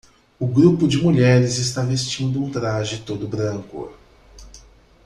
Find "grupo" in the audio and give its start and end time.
0.47-0.87